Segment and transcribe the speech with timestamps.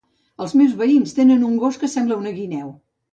[0.45, 2.73] Els meus veïns tenen un gos que sembla una guineu.